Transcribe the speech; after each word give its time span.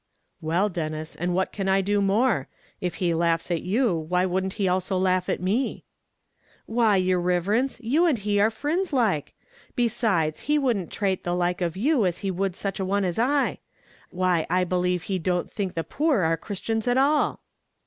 "Well, 0.41 0.67
Denis, 0.67 1.15
and 1.15 1.35
what 1.35 1.51
can 1.51 1.69
I 1.69 1.81
do 1.81 2.01
more; 2.01 2.47
if 2.79 2.95
he 2.95 3.13
laughs 3.13 3.51
at 3.51 3.61
you, 3.61 3.95
why 3.95 4.25
wouldn't 4.25 4.53
he 4.53 4.67
also 4.67 4.97
laugh 4.97 5.29
at 5.29 5.39
me?" 5.39 5.83
"Why, 6.65 6.95
yer 6.95 7.19
riverence, 7.19 7.79
you 7.83 8.07
and 8.07 8.17
he 8.17 8.39
are 8.39 8.49
frinds 8.49 8.91
like; 8.93 9.35
besides, 9.75 10.39
he 10.49 10.57
wouldn't 10.57 10.89
trate 10.91 11.23
the 11.23 11.35
like 11.35 11.61
of 11.61 11.77
you 11.77 12.07
as 12.07 12.17
he 12.25 12.31
would 12.31 12.55
such 12.55 12.79
a 12.79 12.83
one 12.85 13.05
as 13.05 13.19
I; 13.19 13.59
why 14.09 14.47
I 14.49 14.63
believe 14.63 15.03
he 15.03 15.19
don't 15.19 15.51
think 15.51 15.75
the 15.75 15.83
poor 15.83 16.21
are 16.21 16.35
Christians 16.35 16.87
at 16.87 16.97
all." 16.97 17.41